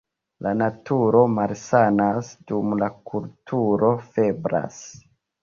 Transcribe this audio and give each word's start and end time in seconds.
La 0.45 0.51
naturo 0.61 1.19
malsanas, 1.33 2.31
dum 2.53 2.73
la 2.85 2.89
kulturo 3.11 3.93
febras. 4.19 4.83